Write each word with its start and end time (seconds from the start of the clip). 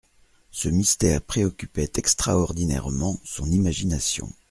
Ce 0.49 0.67
mystère 0.67 1.21
préoccupait 1.21 1.91
extraordinairement 1.97 3.19
son 3.23 3.45
imagination. 3.51 4.33